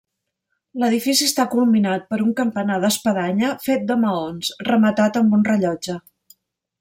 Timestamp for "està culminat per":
1.31-2.19